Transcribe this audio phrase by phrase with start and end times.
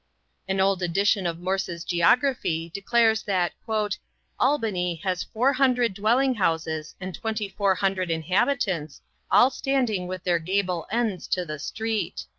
[0.47, 3.53] An old edition of Morse's geography declares that
[4.39, 10.39] "Albany has four hundred dwelling houses and twenty four hundred inhabitants, all standing with their
[10.39, 12.25] gable ends to the street."